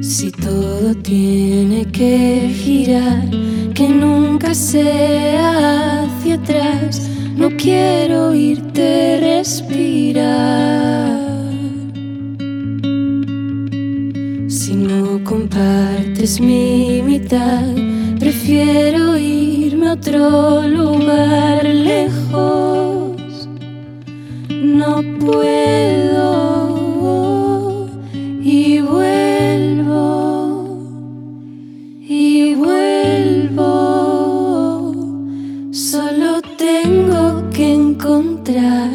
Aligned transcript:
Si 0.00 0.30
todo 0.30 0.94
tiene 1.02 1.84
que 1.86 2.48
girar, 2.54 3.28
que 3.74 3.88
nunca 3.88 4.54
sea 4.54 6.04
hacia 6.04 6.34
atrás, 6.36 7.10
no 7.36 7.48
quiero 7.56 8.28
oírte 8.28 9.18
respirar. 9.20 11.18
Si 14.48 14.74
no 14.74 15.24
compartes 15.24 16.40
mi 16.40 17.02
mitad, 17.02 17.66
prefiero 18.20 19.18
irme 19.18 19.88
a 19.88 19.92
otro 19.94 20.68
lugar 20.68 21.64
lejos. 21.64 22.89
No 24.80 25.02
puedo 25.18 26.70
y 28.40 28.80
vuelvo 28.80 29.98
y 32.08 32.54
vuelvo. 32.54 33.66
Solo 35.70 36.40
tengo 36.56 37.50
que 37.50 37.74
encontrar 37.74 38.90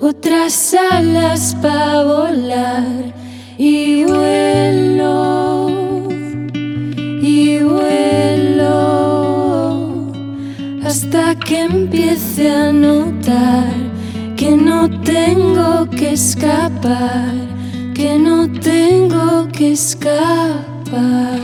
otras 0.00 0.74
alas 0.90 1.54
para 1.60 2.02
volar 2.02 3.12
y 3.58 4.04
vuelo 4.04 5.68
y 7.20 7.58
vuelo 7.58 8.72
hasta 10.82 11.34
que 11.34 11.64
empiece 11.64 12.50
a 12.50 12.72
notar 12.72 13.79
tengo 14.88 15.88
que 15.90 16.12
escapar, 16.12 17.34
que 17.94 18.18
no 18.18 18.48
tengo 18.60 19.48
que 19.52 19.72
escapar. 19.72 21.40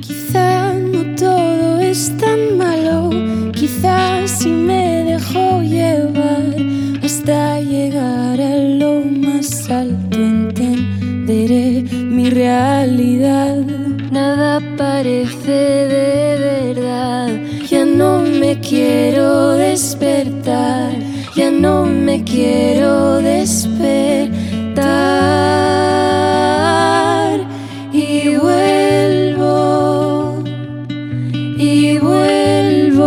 Quizá 0.00 0.74
no 0.74 1.14
todo 1.16 1.80
es 1.80 2.12
tan 2.18 2.58
malo, 2.58 3.10
quizás 3.52 4.30
si 4.30 4.50
me 4.50 5.04
dejo 5.04 5.62
llevar 5.62 6.54
hasta 7.02 7.60
llegar 7.60 8.40
a 8.40 8.56
lo 8.80 9.00
más 9.04 9.70
alto 9.70 10.18
entenderé 10.18 11.84
mi 11.92 12.30
realidad. 12.30 13.56
Nada 14.10 14.60
parece 14.76 15.52
de 15.92 15.95
despertar, 19.76 20.92
ya 21.34 21.50
no 21.50 21.84
me 21.84 22.24
quiero 22.24 23.18
despertar. 23.18 24.30
Y 27.92 28.36
vuelvo 28.36 30.42
y 31.58 31.98
vuelvo. 31.98 33.04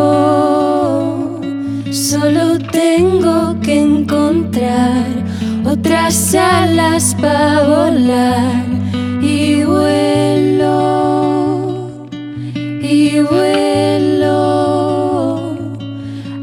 Solo 1.91 2.59
tengo 2.71 3.59
que 3.61 3.81
encontrar 3.81 5.07
otras 5.65 6.35
alas 6.35 7.15
para 7.19 7.63
volar 7.63 8.68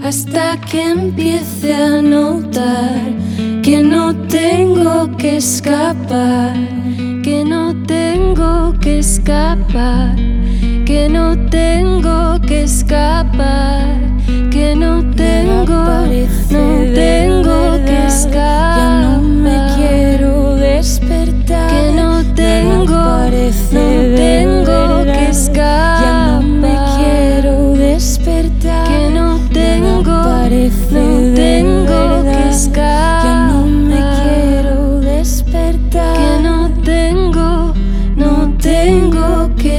hasta 0.06 0.56
que 0.60 0.90
empiece 0.90 1.74
a 1.74 2.00
notar 2.00 3.00
que 3.60 3.82
no 3.82 4.14
tengo 4.28 5.16
que 5.16 5.38
escapar, 5.38 6.54
que 7.24 7.44
no 7.44 7.74
tengo 7.86 8.72
que 8.80 9.00
escapar, 9.00 10.14
que 10.84 11.08
no 11.08 11.36
tengo 11.48 12.40
que 12.46 12.62
escapar, 12.62 13.45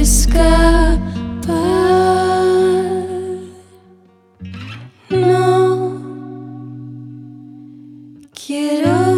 escapar. 0.00 0.98
No 5.10 6.00
quiero. 8.32 9.17